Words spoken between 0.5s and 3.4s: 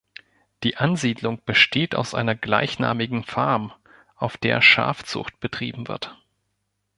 Die Ansiedlung besteht aus einer gleichnamigen